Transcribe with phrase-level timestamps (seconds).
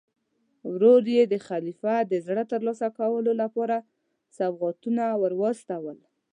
[0.71, 3.77] ورور یې د خلیفه د زړه ترلاسه کولو لپاره
[4.37, 5.97] سوغاتونه ور واستول.